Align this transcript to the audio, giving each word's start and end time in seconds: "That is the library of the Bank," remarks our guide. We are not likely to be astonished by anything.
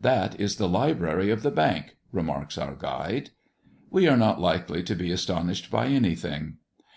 "That 0.00 0.38
is 0.38 0.58
the 0.58 0.68
library 0.68 1.30
of 1.30 1.42
the 1.42 1.50
Bank," 1.50 1.96
remarks 2.12 2.56
our 2.56 2.76
guide. 2.76 3.30
We 3.90 4.06
are 4.06 4.16
not 4.16 4.40
likely 4.40 4.84
to 4.84 4.94
be 4.94 5.10
astonished 5.10 5.72
by 5.72 5.88
anything. 5.88 6.58